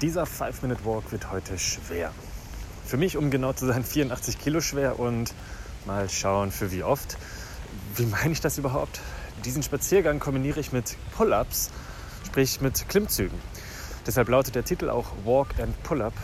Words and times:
Dieser 0.00 0.22
5-Minute-Walk 0.22 1.10
wird 1.10 1.32
heute 1.32 1.58
schwer. 1.58 2.12
Für 2.86 2.96
mich, 2.96 3.16
um 3.16 3.32
genau 3.32 3.52
zu 3.52 3.66
sein, 3.66 3.82
84 3.82 4.38
Kilo 4.38 4.60
schwer 4.60 5.00
und 5.00 5.34
mal 5.86 6.08
schauen, 6.08 6.52
für 6.52 6.70
wie 6.70 6.84
oft. 6.84 7.18
Wie 7.96 8.06
meine 8.06 8.30
ich 8.30 8.40
das 8.40 8.58
überhaupt? 8.58 9.00
Diesen 9.44 9.64
Spaziergang 9.64 10.20
kombiniere 10.20 10.60
ich 10.60 10.72
mit 10.72 10.96
Pull-ups, 11.16 11.70
sprich 12.24 12.60
mit 12.60 12.88
Klimmzügen. 12.88 13.36
Deshalb 14.06 14.28
lautet 14.28 14.54
der 14.54 14.64
Titel 14.64 14.88
auch 14.88 15.06
Walk 15.24 15.58
and 15.60 15.82
Pull-up. 15.82 16.14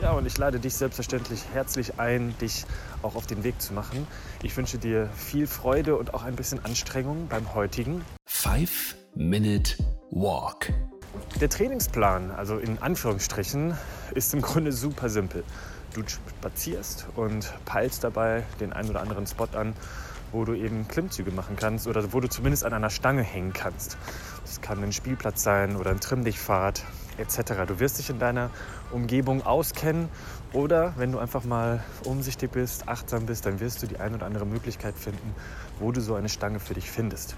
Ja, 0.00 0.12
und 0.12 0.24
ich 0.24 0.38
lade 0.38 0.58
dich 0.58 0.74
selbstverständlich 0.74 1.42
herzlich 1.52 1.98
ein, 2.00 2.34
dich 2.38 2.64
auch 3.02 3.14
auf 3.14 3.26
den 3.26 3.44
Weg 3.44 3.60
zu 3.60 3.74
machen. 3.74 4.06
Ich 4.42 4.56
wünsche 4.56 4.78
dir 4.78 5.10
viel 5.14 5.46
Freude 5.46 5.96
und 5.96 6.14
auch 6.14 6.22
ein 6.22 6.34
bisschen 6.34 6.64
Anstrengung 6.64 7.28
beim 7.28 7.54
heutigen 7.54 8.02
5-Minute 8.26 9.74
Walk. 10.10 10.72
Der 11.40 11.48
Trainingsplan, 11.48 12.30
also 12.30 12.58
in 12.58 12.78
Anführungsstrichen, 12.82 13.74
ist 14.14 14.34
im 14.34 14.42
Grunde 14.42 14.72
super 14.72 15.08
simpel. 15.08 15.44
Du 15.94 16.02
spazierst 16.06 17.06
und 17.16 17.52
peilst 17.64 18.04
dabei 18.04 18.44
den 18.60 18.72
einen 18.72 18.90
oder 18.90 19.00
anderen 19.00 19.26
Spot 19.26 19.48
an, 19.54 19.74
wo 20.32 20.44
du 20.44 20.54
eben 20.54 20.86
Klimmzüge 20.88 21.30
machen 21.30 21.56
kannst 21.56 21.86
oder 21.86 22.12
wo 22.12 22.20
du 22.20 22.28
zumindest 22.28 22.64
an 22.64 22.72
einer 22.72 22.90
Stange 22.90 23.22
hängen 23.22 23.52
kannst. 23.52 23.96
Das 24.42 24.60
kann 24.60 24.82
ein 24.82 24.92
Spielplatz 24.92 25.42
sein 25.42 25.76
oder 25.76 25.90
ein 25.90 26.00
Trimmdichtpfad 26.00 26.84
etc. 27.18 27.52
Du 27.66 27.80
wirst 27.80 27.98
dich 27.98 28.10
in 28.10 28.18
deiner 28.18 28.50
Umgebung 28.90 29.44
auskennen 29.44 30.08
oder 30.52 30.92
wenn 30.96 31.12
du 31.12 31.18
einfach 31.18 31.44
mal 31.44 31.82
umsichtig 32.04 32.52
bist, 32.52 32.88
achtsam 32.88 33.26
bist, 33.26 33.46
dann 33.46 33.60
wirst 33.60 33.82
du 33.82 33.86
die 33.86 33.98
eine 33.98 34.16
oder 34.16 34.26
andere 34.26 34.46
Möglichkeit 34.46 34.98
finden, 34.98 35.34
wo 35.78 35.92
du 35.92 36.00
so 36.00 36.14
eine 36.14 36.28
Stange 36.28 36.60
für 36.60 36.74
dich 36.74 36.90
findest. 36.90 37.36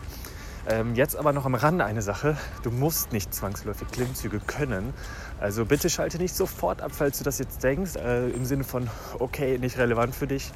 Ähm, 0.68 0.94
jetzt 0.94 1.16
aber 1.16 1.32
noch 1.32 1.46
am 1.46 1.54
Rande 1.54 1.84
eine 1.84 2.02
Sache. 2.02 2.36
Du 2.62 2.70
musst 2.70 3.12
nicht 3.12 3.32
zwangsläufig 3.34 3.88
Klimmzüge 3.88 4.40
können. 4.40 4.92
Also 5.40 5.64
bitte 5.64 5.88
schalte 5.88 6.18
nicht 6.18 6.34
sofort 6.34 6.82
ab, 6.82 6.92
falls 6.94 7.18
du 7.18 7.24
das 7.24 7.38
jetzt 7.38 7.62
denkst, 7.64 7.96
äh, 7.96 8.28
im 8.28 8.44
Sinne 8.44 8.64
von, 8.64 8.88
okay, 9.18 9.58
nicht 9.58 9.78
relevant 9.78 10.14
für 10.14 10.26
dich 10.26 10.52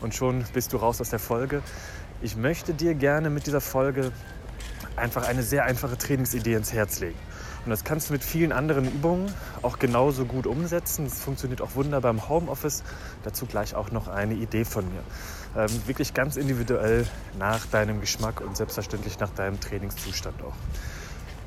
und 0.00 0.14
schon 0.14 0.44
bist 0.52 0.72
du 0.72 0.78
raus 0.78 1.00
aus 1.00 1.10
der 1.10 1.18
Folge. 1.18 1.62
Ich 2.22 2.36
möchte 2.36 2.74
dir 2.74 2.94
gerne 2.94 3.30
mit 3.30 3.46
dieser 3.46 3.60
Folge 3.60 4.12
einfach 4.96 5.26
eine 5.28 5.42
sehr 5.42 5.64
einfache 5.64 5.96
Trainingsidee 5.96 6.54
ins 6.54 6.72
Herz 6.72 7.00
legen. 7.00 7.18
Und 7.64 7.70
das 7.70 7.84
kannst 7.84 8.08
du 8.08 8.12
mit 8.12 8.24
vielen 8.24 8.50
anderen 8.50 8.86
Übungen 8.86 9.32
auch 9.62 9.78
genauso 9.78 10.24
gut 10.24 10.46
umsetzen. 10.46 11.04
Das 11.04 11.20
funktioniert 11.20 11.60
auch 11.60 11.74
wunderbar 11.76 12.10
im 12.10 12.28
Homeoffice. 12.28 12.82
Dazu 13.22 13.46
gleich 13.46 13.74
auch 13.74 13.92
noch 13.92 14.08
eine 14.08 14.34
Idee 14.34 14.64
von 14.64 14.84
mir. 14.84 15.02
Ähm, 15.56 15.68
wirklich 15.86 16.12
ganz 16.12 16.36
individuell 16.36 17.06
nach 17.38 17.64
deinem 17.66 18.00
Geschmack 18.00 18.40
und 18.40 18.56
selbstverständlich 18.56 19.20
nach 19.20 19.30
deinem 19.30 19.60
Trainingszustand 19.60 20.42
auch. 20.42 20.54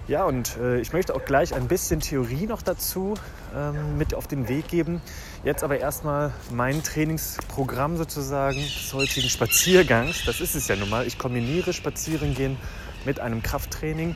Ja, 0.07 0.25
und 0.25 0.57
äh, 0.57 0.79
ich 0.79 0.93
möchte 0.93 1.15
auch 1.15 1.25
gleich 1.25 1.55
ein 1.55 1.67
bisschen 1.67 1.99
Theorie 1.99 2.45
noch 2.45 2.61
dazu 2.61 3.15
ähm, 3.55 3.97
mit 3.97 4.13
auf 4.13 4.27
den 4.27 4.47
Weg 4.47 4.67
geben. 4.67 5.01
Jetzt 5.43 5.63
aber 5.63 5.79
erstmal 5.79 6.31
mein 6.51 6.83
Trainingsprogramm 6.83 7.97
sozusagen 7.97 8.59
des 8.59 8.93
heutigen 8.93 9.27
Spaziergangs. 9.27 10.23
Das 10.25 10.41
ist 10.41 10.53
es 10.53 10.67
ja 10.67 10.75
nun 10.75 10.91
mal. 10.91 11.07
Ich 11.07 11.17
kombiniere 11.17 11.73
Spazierengehen 11.73 12.57
mit 13.03 13.19
einem 13.19 13.41
Krafttraining. 13.41 14.15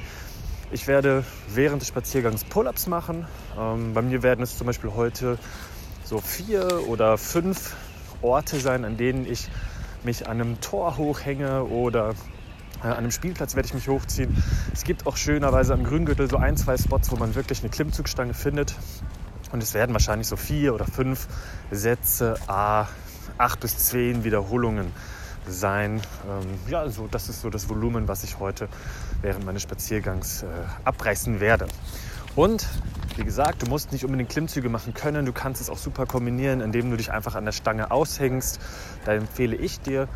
Ich 0.72 0.86
werde 0.86 1.24
während 1.48 1.82
des 1.82 1.88
Spaziergangs 1.88 2.44
Pull-ups 2.44 2.86
machen. 2.86 3.26
Ähm, 3.58 3.96
bei 3.96 4.04
mir 4.04 4.22
werden 4.22 4.44
es 4.44 4.56
zum 4.56 4.68
Beispiel 4.68 4.92
heute 4.96 5.40
so 6.04 6.20
vier 6.20 6.88
oder 6.88 7.18
fünf 7.18 7.76
Orte 8.22 8.60
sein, 8.60 8.86
an 8.86 8.96
denen 8.96 9.26
ich 9.26 9.50
mich 10.04 10.28
an 10.28 10.40
einem 10.40 10.62
Tor 10.62 10.98
hochhänge 10.98 11.64
oder 11.64 12.14
äh, 12.84 12.88
an 12.88 12.94
einem 12.98 13.12
Spielplatz 13.12 13.56
werde 13.56 13.66
ich 13.66 13.74
mich 13.74 13.88
hochziehen. 13.88 14.44
Es 14.72 14.84
gibt 14.84 15.08
auch 15.08 15.18
schönerweise 15.18 15.74
am 15.74 15.84
Grüngürtel 15.84 16.30
so 16.30 16.38
ein, 16.38 16.56
zwei 16.56 16.78
Spots, 16.78 17.12
wo 17.12 17.16
man 17.16 17.34
wirklich 17.34 17.62
eine 17.62 17.72
Klimmzugstange 17.72 18.36
findet. 18.36 18.76
Und 19.52 19.64
es 19.64 19.74
werden 19.74 19.94
wahrscheinlich 19.94 20.28
so 20.28 20.36
vier 20.36 20.76
oder 20.76 20.86
fünf 20.86 21.28
Sätze, 21.72 22.36
a 22.46 22.88
acht 23.40 23.60
bis 23.60 23.76
zehn 23.78 24.24
Wiederholungen 24.24 24.92
sein. 25.48 26.02
Ähm, 26.30 26.48
ja, 26.70 26.88
so, 26.90 27.08
das 27.10 27.30
ist 27.30 27.42
so 27.42 27.50
das 27.50 27.70
Volumen, 27.70 28.08
was 28.08 28.24
ich 28.24 28.40
heute 28.40 28.68
während 29.22 29.46
meines 29.46 29.62
Spaziergangs 29.62 30.44
äh, 30.44 30.48
abreißen 30.84 31.40
werde. 31.40 31.68
Und 32.36 32.68
wie 33.18 33.24
gesagt, 33.24 33.64
du 33.64 33.66
musst 33.68 33.92
nicht 33.92 34.06
unbedingt 34.06 34.30
Klimmzüge 34.30 34.70
machen 34.70 34.94
können. 34.94 35.26
Du 35.26 35.34
kannst 35.34 35.62
es 35.62 35.70
auch 35.70 35.78
super 35.78 36.06
kombinieren, 36.06 36.62
indem 36.62 36.90
du 36.90 36.98
dich 36.98 37.12
einfach 37.12 37.36
an 37.36 37.46
der 37.46 37.52
Stange 37.52 37.92
aushängst. 37.92 38.60
Da 39.06 39.14
empfehle 39.14 39.56
ich 39.56 39.82
dir, 39.82 40.08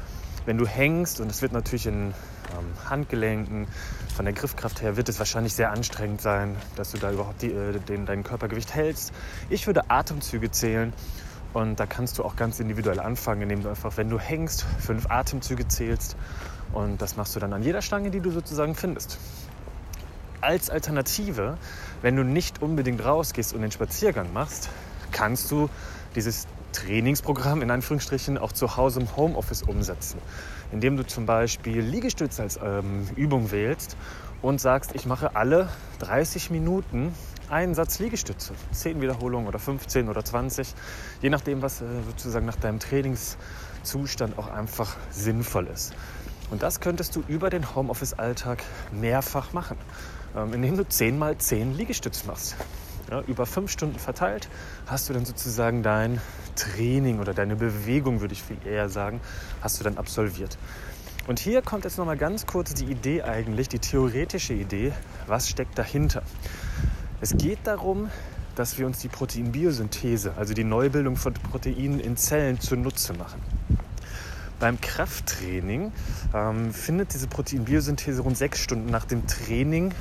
wenn 0.45 0.57
du 0.57 0.65
hängst, 0.65 1.19
und 1.19 1.29
es 1.29 1.41
wird 1.41 1.51
natürlich 1.51 1.85
in 1.85 2.05
ähm, 2.05 2.89
Handgelenken, 2.89 3.67
von 4.13 4.25
der 4.25 4.33
Griffkraft 4.33 4.81
her, 4.81 4.95
wird 4.95 5.09
es 5.09 5.19
wahrscheinlich 5.19 5.53
sehr 5.53 5.71
anstrengend 5.71 6.21
sein, 6.21 6.55
dass 6.75 6.91
du 6.91 6.97
da 6.97 7.11
überhaupt 7.11 7.41
die, 7.41 7.51
äh, 7.51 7.79
den, 7.79 8.05
dein 8.05 8.23
Körpergewicht 8.23 8.73
hältst. 8.73 9.11
Ich 9.49 9.67
würde 9.67 9.89
Atemzüge 9.89 10.51
zählen 10.51 10.93
und 11.53 11.79
da 11.79 11.85
kannst 11.85 12.17
du 12.17 12.23
auch 12.23 12.35
ganz 12.35 12.59
individuell 12.59 12.99
anfangen, 12.99 13.43
indem 13.43 13.63
du 13.63 13.69
einfach, 13.69 13.97
wenn 13.97 14.09
du 14.09 14.19
hängst, 14.19 14.65
fünf 14.79 15.09
Atemzüge 15.09 15.67
zählst. 15.67 16.15
Und 16.73 17.01
das 17.01 17.15
machst 17.15 17.35
du 17.35 17.39
dann 17.39 17.53
an 17.53 17.61
jeder 17.61 17.81
Stange, 17.81 18.09
die 18.09 18.19
du 18.19 18.31
sozusagen 18.31 18.73
findest. 18.73 19.19
Als 20.41 20.69
Alternative, 20.69 21.57
wenn 22.01 22.15
du 22.15 22.23
nicht 22.23 22.61
unbedingt 22.61 23.05
rausgehst 23.05 23.53
und 23.53 23.61
den 23.61 23.71
Spaziergang 23.71 24.33
machst, 24.33 24.69
kannst 25.11 25.51
du 25.51 25.69
dieses 26.15 26.47
Trainingsprogramm 26.73 27.61
in 27.61 27.69
Anführungsstrichen 27.69 28.37
auch 28.37 28.51
zu 28.51 28.75
Hause 28.75 29.01
im 29.01 29.15
Homeoffice 29.15 29.61
umsetzen, 29.61 30.19
indem 30.71 30.97
du 30.97 31.05
zum 31.05 31.27
Beispiel 31.27 31.81
Liegestütze 31.81 32.41
als 32.41 32.59
ähm, 32.61 33.07
Übung 33.15 33.51
wählst 33.51 33.95
und 34.41 34.59
sagst, 34.59 34.95
ich 34.95 35.05
mache 35.05 35.35
alle 35.35 35.69
30 35.99 36.49
Minuten 36.49 37.13
einen 37.49 37.73
Satz 37.75 37.99
Liegestütze. 37.99 38.53
10 38.71 39.01
Wiederholungen 39.01 39.47
oder 39.47 39.59
15 39.59 40.09
oder 40.09 40.23
20, 40.23 40.73
je 41.21 41.29
nachdem, 41.29 41.61
was 41.61 41.81
äh, 41.81 41.85
sozusagen 42.07 42.45
nach 42.45 42.55
deinem 42.55 42.79
Trainingszustand 42.79 44.37
auch 44.37 44.47
einfach 44.47 44.95
sinnvoll 45.11 45.67
ist. 45.67 45.93
Und 46.51 46.63
das 46.63 46.79
könntest 46.79 47.15
du 47.15 47.23
über 47.27 47.49
den 47.49 47.75
Homeoffice-Alltag 47.75 48.63
mehrfach 48.91 49.53
machen, 49.53 49.77
ähm, 50.35 50.53
indem 50.53 50.77
du 50.77 50.87
10 50.87 51.17
mal 51.17 51.37
10 51.37 51.75
Liegestütze 51.75 52.27
machst. 52.27 52.55
Ja, 53.09 53.21
über 53.21 53.45
fünf 53.45 53.71
Stunden 53.71 53.99
verteilt 53.99 54.47
hast 54.87 55.09
du 55.09 55.13
dann 55.13 55.25
sozusagen 55.25 55.83
dein 55.83 56.21
Training 56.55 57.19
oder 57.19 57.33
deine 57.33 57.55
Bewegung, 57.55 58.21
würde 58.21 58.33
ich 58.33 58.43
viel 58.43 58.57
eher 58.65 58.89
sagen, 58.89 59.19
hast 59.61 59.79
du 59.79 59.83
dann 59.83 59.97
absolviert. 59.97 60.57
Und 61.27 61.39
hier 61.39 61.61
kommt 61.61 61.85
jetzt 61.85 61.97
nochmal 61.97 62.17
ganz 62.17 62.45
kurz 62.45 62.73
die 62.73 62.85
Idee 62.85 63.23
eigentlich, 63.23 63.69
die 63.69 63.79
theoretische 63.79 64.53
Idee, 64.53 64.91
was 65.25 65.49
steckt 65.49 65.77
dahinter. 65.77 66.21
Es 67.23 67.37
geht 67.37 67.59
darum, 67.63 68.09
dass 68.55 68.77
wir 68.77 68.85
uns 68.85 68.99
die 68.99 69.07
Proteinbiosynthese, 69.07 70.33
also 70.35 70.53
die 70.53 70.65
Neubildung 70.65 71.15
von 71.15 71.33
Proteinen 71.33 72.01
in 72.01 72.17
Zellen 72.17 72.59
zunutze 72.59 73.13
machen. 73.13 73.39
Beim 74.59 74.81
Krafttraining 74.81 75.93
ähm, 76.33 76.73
findet 76.73 77.13
diese 77.13 77.27
Proteinbiosynthese 77.27 78.23
rund 78.23 78.37
sechs 78.37 78.59
Stunden 78.59 78.91
nach 78.91 79.05
dem 79.05 79.25
Training, 79.25 79.93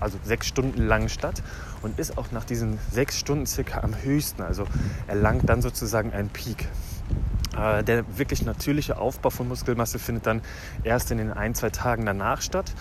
also 0.00 0.16
sechs 0.24 0.46
Stunden 0.46 0.80
lang 0.80 1.10
statt 1.10 1.42
und 1.82 1.98
ist 1.98 2.16
auch 2.16 2.32
nach 2.32 2.44
diesen 2.44 2.78
sechs 2.90 3.18
Stunden 3.18 3.44
circa 3.44 3.82
am 3.82 3.94
höchsten, 3.94 4.40
also 4.40 4.66
erlangt 5.08 5.46
dann 5.50 5.60
sozusagen 5.60 6.14
einen 6.14 6.30
Peak. 6.30 6.68
Äh, 7.54 7.84
der 7.84 8.16
wirklich 8.16 8.46
natürliche 8.46 8.96
Aufbau 8.96 9.28
von 9.28 9.46
Muskelmasse 9.46 9.98
findet 9.98 10.26
dann 10.26 10.40
erst 10.84 11.10
in 11.10 11.18
den 11.18 11.34
ein, 11.34 11.54
zwei 11.54 11.68
Tagen 11.68 12.06
danach 12.06 12.40
statt. 12.40 12.72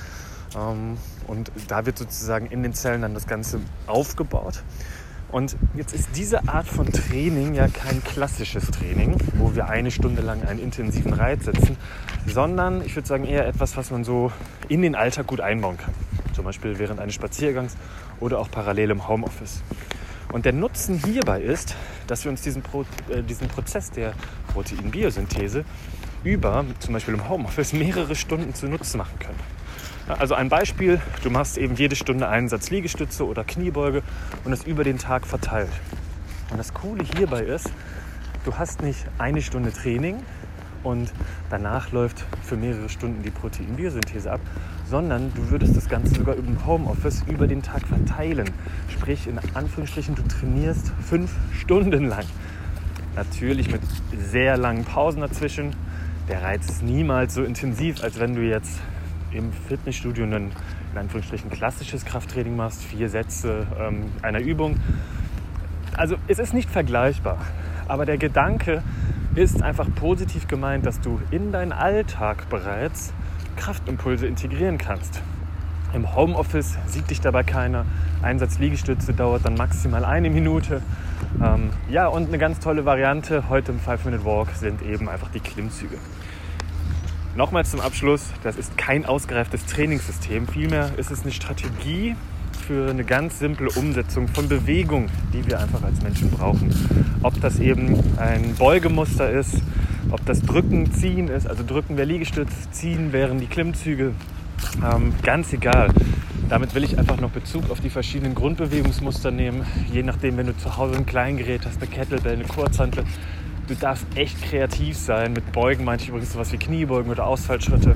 Ähm, 0.56 0.98
und 1.28 1.52
da 1.68 1.86
wird 1.86 1.98
sozusagen 1.98 2.48
in 2.48 2.64
den 2.64 2.74
Zellen 2.74 3.02
dann 3.02 3.14
das 3.14 3.28
Ganze 3.28 3.60
aufgebaut. 3.88 4.64
Und 5.32 5.56
jetzt 5.76 5.94
ist 5.94 6.10
diese 6.16 6.50
Art 6.50 6.68
von 6.68 6.92
Training 6.92 7.54
ja 7.54 7.70
kein 7.70 8.04
klassisches 8.04 8.70
Training, 8.70 9.16
wo 9.36 9.56
wir 9.56 9.70
eine 9.70 9.90
Stunde 9.90 10.22
lang 10.22 10.44
einen 10.44 10.60
intensiven 10.60 11.14
Reiz 11.14 11.46
setzen, 11.46 11.78
sondern 12.28 12.82
ich 12.82 12.96
würde 12.98 13.08
sagen 13.08 13.24
eher 13.24 13.48
etwas, 13.48 13.78
was 13.78 13.92
man 13.92 14.04
so 14.04 14.32
in 14.68 14.82
den 14.82 14.94
Alltag 14.94 15.28
gut 15.28 15.40
einbauen 15.40 15.78
kann. 15.78 15.94
Zum 16.34 16.44
Beispiel 16.44 16.80
während 16.80 17.00
eines 17.00 17.16
Spaziergangs 17.16 17.78
oder 18.20 18.40
auch 18.40 18.52
parallel 18.52 18.92
im 18.92 19.08
Homeoffice. 19.08 19.64
Und 20.34 20.46
der 20.46 20.54
Nutzen 20.54 21.02
hierbei 21.04 21.42
ist, 21.42 21.76
dass 22.08 22.26
wir 22.26 22.32
uns 22.32 22.42
diesen, 22.42 22.62
Pro, 22.62 22.86
äh, 23.10 23.24
diesen 23.24 23.48
Prozess 23.48 23.90
der 23.92 24.14
Proteinbiosynthese 24.54 25.64
über 26.24 26.66
zum 26.80 26.94
Beispiel 26.94 27.14
im 27.14 27.30
Homeoffice 27.30 27.74
mehrere 27.74 28.16
Stunden 28.16 28.54
zu 28.54 28.68
Nutzen 28.68 28.98
machen 28.98 29.18
können. 29.20 29.40
Also 30.08 30.36
ein 30.36 30.50
Beispiel, 30.50 31.00
du 31.24 31.30
machst 31.30 31.58
eben 31.58 31.76
jede 31.76 31.96
Stunde 31.96 32.28
einen 32.28 32.50
Satz 32.50 32.70
Liegestütze 32.70 33.26
oder 33.26 33.44
Kniebeuge 33.44 34.04
und 34.44 34.52
das 34.52 34.64
über 34.64 34.84
den 34.84 34.98
Tag 34.98 35.26
verteilt. 35.26 35.72
Und 36.50 36.58
das 36.58 36.74
Coole 36.74 37.04
hierbei 37.18 37.44
ist, 37.44 37.72
du 38.44 38.56
hast 38.56 38.82
nicht 38.82 39.06
eine 39.18 39.42
Stunde 39.42 39.72
Training 39.72 40.18
und 40.84 41.14
danach 41.50 41.92
läuft 41.92 42.26
für 42.44 42.58
mehrere 42.58 42.90
Stunden 42.90 43.24
die 43.24 43.30
Proteinbiosynthese 43.30 44.32
ab, 44.32 44.42
sondern 44.90 45.32
du 45.34 45.50
würdest 45.50 45.78
das 45.78 45.88
Ganze 45.88 46.16
sogar 46.16 46.36
im 46.36 46.66
Homeoffice 46.66 47.24
über 47.28 47.48
den 47.48 47.62
Tag 47.62 47.88
verteilen. 47.88 48.50
Sprich, 48.90 49.28
in 49.28 49.40
Anführungsstrichen, 49.54 50.16
du 50.16 50.24
trainierst 50.24 50.92
fünf 51.08 51.32
Stunden 51.58 52.10
lang. 52.10 52.26
Natürlich 53.16 53.72
mit 53.72 53.82
sehr 54.18 54.58
langen 54.58 54.84
Pausen 54.84 55.22
dazwischen. 55.22 55.76
Der 56.28 56.44
Reiz 56.44 56.68
ist 56.68 56.84
niemals 56.84 57.34
so 57.34 57.44
intensiv, 57.44 58.04
als 58.04 58.20
wenn 58.20 58.36
du 58.36 58.42
jetzt 58.42 58.80
im 59.34 59.52
Fitnessstudio 59.52 60.26
ein 60.26 60.52
in 60.92 60.98
Anführungsstrichen 60.98 61.50
klassisches 61.50 62.06
Krafttraining 62.06 62.56
machst, 62.56 62.84
vier 62.84 63.10
Sätze 63.10 63.66
ähm, 63.80 64.12
einer 64.22 64.40
Übung. 64.40 64.78
also 65.96 66.16
es 66.28 66.40
ist 66.40 66.54
nicht 66.54 66.70
vergleichbar, 66.70 67.38
aber 67.88 68.06
der 68.06 68.18
Gedanke 68.18 68.84
ist 69.36 69.62
einfach 69.62 69.88
positiv 69.96 70.48
gemeint, 70.48 70.86
dass 70.86 71.00
du 71.00 71.22
in 71.32 71.52
deinen 71.52 71.72
Alltag 71.72 72.50
bereits 72.50 73.14
Kraftimpulse 73.56 74.28
integrieren 74.28 74.78
kannst. 74.78 75.22
Im 75.94 76.16
Homeoffice 76.16 76.78
sieht 76.86 77.10
dich 77.10 77.20
dabei 77.20 77.44
keiner. 77.44 77.86
Einsatz 78.22 78.60
Liegestütze 78.60 79.14
dauert 79.14 79.46
dann 79.46 79.56
maximal 79.56 80.06
eine 80.06 80.30
Minute. 80.30 80.82
Ähm, 81.44 81.70
ja, 81.90 82.08
und 82.08 82.28
eine 82.28 82.38
ganz 82.38 82.60
tolle 82.60 82.86
Variante 82.86 83.50
heute 83.50 83.74
im 83.74 83.80
5-Minute-Walk 83.80 84.50
sind 84.56 84.82
eben 84.82 85.10
einfach 85.10 85.30
die 85.32 85.42
Klimmzüge. 85.42 85.98
Nochmals 87.34 87.72
zum 87.72 87.80
Abschluss, 87.80 88.26
das 88.44 88.58
ist 88.58 88.78
kein 88.78 89.06
ausgereiftes 89.06 89.66
Trainingssystem, 89.66 90.50
vielmehr 90.50 90.92
ist 90.98 91.12
es 91.12 91.22
eine 91.22 91.32
Strategie 91.32 92.18
für 92.68 92.90
eine 92.90 93.06
ganz 93.06 93.40
simple 93.40 93.70
Umsetzung 93.70 94.28
von 94.28 94.50
Bewegung, 94.50 95.08
die 95.34 95.48
wir 95.48 95.62
einfach 95.62 95.82
als 95.82 96.02
Menschen 96.02 96.30
brauchen. 96.30 96.76
Ob 97.24 97.40
das 97.40 97.60
eben 97.60 98.04
ein 98.18 98.54
Beugemuster 98.56 99.30
ist, 99.30 99.62
ob 100.10 100.26
das 100.26 100.42
Drücken, 100.42 100.92
Ziehen 100.92 101.30
ist, 101.30 101.48
also 101.48 101.64
Drücken 101.66 101.96
wäre 101.96 102.08
Liegestütz, 102.08 102.70
Ziehen 102.72 103.14
wären 103.14 103.40
die 103.40 103.48
Klimmzüge, 103.48 104.12
ähm, 104.84 105.14
ganz 105.24 105.54
egal. 105.54 105.88
Damit 106.50 106.76
will 106.76 106.84
ich 106.84 107.00
einfach 107.00 107.22
noch 107.22 107.30
Bezug 107.30 107.70
auf 107.70 107.80
die 107.80 107.90
verschiedenen 107.90 108.36
Grundbewegungsmuster 108.36 109.32
nehmen. 109.32 109.66
Je 109.90 110.04
nachdem, 110.04 110.36
wenn 110.36 110.48
du 110.48 110.58
zu 110.58 110.76
Hause 110.76 110.98
ein 110.98 111.06
Kleingerät 111.06 111.66
hast, 111.66 111.82
eine 111.82 111.90
Kettlebell, 111.90 112.34
eine 112.34 112.44
Kurzhantel, 112.44 113.06
du 113.72 113.76
darfst 113.76 114.06
echt 114.16 114.42
kreativ 114.42 114.98
sein. 114.98 115.34
Mit 115.34 115.52
Beugen 115.54 115.86
meine 115.86 116.02
ich 116.02 116.10
übrigens 116.10 116.34
sowas 116.34 116.52
wie 116.52 116.58
Kniebeugen 116.58 117.10
oder 117.10 117.26
Ausfallschritte. 117.26 117.96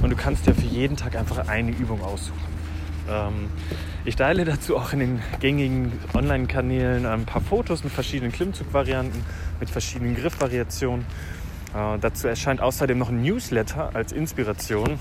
Und 0.00 0.10
du 0.10 0.16
kannst 0.16 0.46
dir 0.46 0.54
für 0.54 0.66
jeden 0.66 0.96
Tag 0.96 1.16
einfach 1.16 1.48
eine 1.48 1.72
Übung 1.72 2.00
aussuchen. 2.02 2.38
Ähm, 3.10 3.50
ich 4.04 4.14
teile 4.14 4.44
dazu 4.44 4.76
auch 4.76 4.92
in 4.92 5.00
den 5.00 5.22
gängigen 5.40 5.92
Online-Kanälen 6.14 7.06
ein 7.06 7.24
paar 7.24 7.42
Fotos 7.42 7.82
mit 7.82 7.92
verschiedenen 7.92 8.30
Klimmzugvarianten, 8.30 9.20
mit 9.58 9.68
verschiedenen 9.68 10.14
Griffvariationen. 10.14 11.04
Äh, 11.74 11.98
dazu 12.00 12.28
erscheint 12.28 12.60
außerdem 12.60 12.96
noch 12.96 13.08
ein 13.08 13.20
Newsletter 13.20 13.90
als 13.94 14.12
Inspiration. 14.12 15.00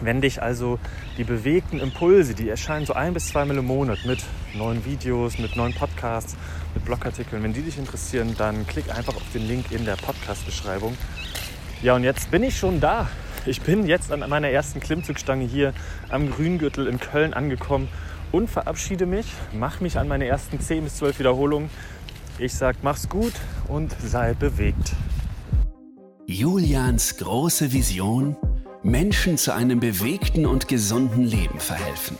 Wenn 0.00 0.20
dich 0.20 0.42
also 0.42 0.78
die 1.16 1.24
bewegten 1.24 1.80
Impulse, 1.80 2.34
die 2.34 2.48
erscheinen 2.48 2.86
so 2.86 2.92
ein 2.92 3.14
bis 3.14 3.28
zweimal 3.28 3.58
im 3.58 3.66
Monat 3.66 3.98
mit 4.06 4.24
neuen 4.54 4.84
Videos, 4.84 5.38
mit 5.38 5.56
neuen 5.56 5.74
Podcasts, 5.74 6.36
mit 6.74 6.84
Blogartikeln, 6.84 7.42
wenn 7.42 7.52
die 7.52 7.62
dich 7.62 7.78
interessieren, 7.78 8.34
dann 8.38 8.66
klick 8.66 8.94
einfach 8.96 9.16
auf 9.16 9.32
den 9.32 9.46
Link 9.48 9.72
in 9.72 9.84
der 9.84 9.96
Podcast-Beschreibung. 9.96 10.96
Ja, 11.82 11.94
und 11.94 12.04
jetzt 12.04 12.30
bin 12.30 12.42
ich 12.42 12.56
schon 12.56 12.80
da. 12.80 13.08
Ich 13.46 13.62
bin 13.62 13.86
jetzt 13.86 14.12
an 14.12 14.20
meiner 14.28 14.48
ersten 14.48 14.78
Klimmzugstange 14.78 15.44
hier 15.44 15.72
am 16.10 16.30
Grüngürtel 16.30 16.86
in 16.86 17.00
Köln 17.00 17.34
angekommen 17.34 17.88
und 18.30 18.48
verabschiede 18.48 19.06
mich, 19.06 19.26
mache 19.52 19.82
mich 19.82 19.98
an 19.98 20.06
meine 20.06 20.26
ersten 20.26 20.60
10 20.60 20.84
bis 20.84 20.96
12 20.96 21.18
Wiederholungen. 21.18 21.70
Ich 22.38 22.54
sage, 22.54 22.78
mach's 22.82 23.08
gut 23.08 23.32
und 23.66 23.94
sei 24.00 24.34
bewegt. 24.34 24.92
Julians 26.26 27.16
große 27.16 27.72
Vision, 27.72 28.36
Menschen 28.82 29.36
zu 29.38 29.52
einem 29.52 29.80
bewegten 29.80 30.46
und 30.46 30.68
gesunden 30.68 31.24
Leben 31.24 31.58
verhelfen. 31.58 32.16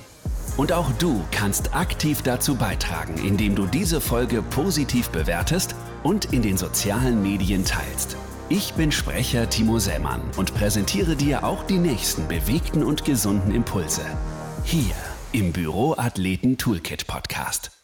Und 0.57 0.73
auch 0.73 0.91
du 0.99 1.23
kannst 1.31 1.75
aktiv 1.75 2.23
dazu 2.23 2.57
beitragen, 2.57 3.15
indem 3.25 3.55
du 3.55 3.67
diese 3.67 4.01
Folge 4.01 4.43
positiv 4.43 5.11
bewertest 5.11 5.77
und 6.03 6.33
in 6.33 6.43
den 6.43 6.57
sozialen 6.57 7.23
Medien 7.23 7.65
teilst. 7.65 8.17
Ich 8.49 8.73
bin 8.75 8.91
Sprecher 8.91 9.49
Timo 9.49 9.79
Sämann 9.79 10.23
und 10.37 10.55
präsentiere 10.55 11.15
dir 11.15 11.45
auch 11.45 11.65
die 11.65 11.79
nächsten 11.79 12.27
bewegten 12.27 12.83
und 12.83 13.05
gesunden 13.05 13.55
Impulse. 13.55 14.03
Hier 14.65 14.95
im 15.33 15.53
Büro 15.53 15.95
Athleten 15.97 16.57
Toolkit 16.57 17.07
Podcast. 17.07 17.78